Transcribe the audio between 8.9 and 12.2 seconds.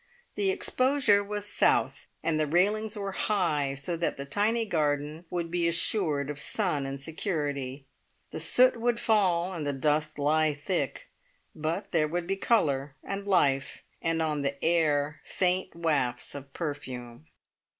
fall, and the dust lie thick, but there